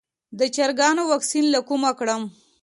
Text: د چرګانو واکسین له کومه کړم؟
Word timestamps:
د 0.39 0.41
چرګانو 0.55 1.01
واکسین 1.11 1.45
له 1.53 1.59
کومه 1.67 1.91
کړم؟ 1.99 2.23